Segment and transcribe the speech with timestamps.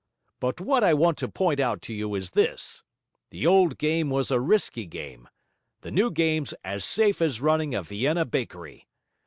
[0.39, 2.81] But what I want to point out to you is this.
[3.29, 5.29] The old game was a risky game.
[5.81, 8.87] The new game's as safe as running a Vienna Bakery.